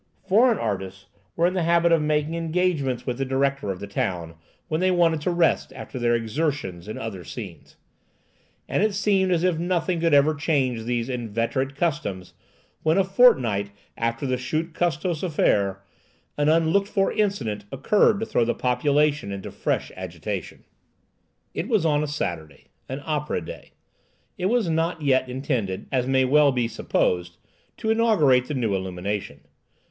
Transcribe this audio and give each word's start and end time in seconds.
Foreign 0.27 0.57
artists 0.57 1.05
were 1.35 1.45
in 1.45 1.53
the 1.53 1.61
habit 1.61 1.91
of 1.91 2.01
making 2.01 2.33
engagements 2.33 3.05
with 3.05 3.19
the 3.19 3.23
director 3.23 3.69
of 3.69 3.79
the 3.79 3.85
town, 3.85 4.33
when 4.67 4.81
they 4.81 4.89
wanted 4.89 5.21
to 5.21 5.29
rest 5.29 5.71
after 5.73 5.99
their 5.99 6.15
exertions 6.15 6.87
in 6.87 6.97
other 6.97 7.23
scenes; 7.23 7.75
and 8.67 8.81
it 8.81 8.95
seemed 8.95 9.31
as 9.31 9.43
if 9.43 9.59
nothing 9.59 9.99
could 9.99 10.11
ever 10.11 10.33
change 10.33 10.81
these 10.85 11.07
inveterate 11.07 11.75
customs, 11.75 12.33
when, 12.81 12.97
a 12.97 13.03
fortnight 13.03 13.69
after 13.95 14.25
the 14.25 14.37
Schut 14.39 14.73
Custos 14.73 15.21
affair, 15.21 15.83
an 16.35 16.49
unlooked 16.49 16.87
for 16.87 17.13
incident 17.13 17.65
occurred 17.71 18.19
to 18.19 18.25
throw 18.25 18.43
the 18.43 18.55
population 18.55 19.31
into 19.31 19.51
fresh 19.51 19.91
agitation. 19.95 20.63
It 21.53 21.67
was 21.67 21.85
on 21.85 22.01
a 22.03 22.07
Saturday, 22.07 22.69
an 22.89 23.03
opera 23.05 23.39
day. 23.39 23.73
It 24.35 24.47
was 24.47 24.67
not 24.67 25.03
yet 25.03 25.29
intended, 25.29 25.85
as 25.91 26.07
may 26.07 26.25
well 26.25 26.51
be 26.51 26.67
supposed, 26.67 27.37
to 27.77 27.91
inaugurate 27.91 28.47
the 28.47 28.55
new 28.55 28.73
illumination. 28.73 29.41